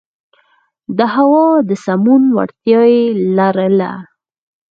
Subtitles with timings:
[0.97, 3.03] د هوا د سمون وړتیا یې
[3.37, 3.91] لرله.